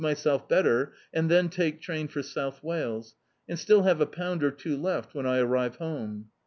[0.01, 3.13] db, Google Berry Picking self better, and then take train for South Wales,
[3.47, 6.29] and still have a pound or two left when I arrive home."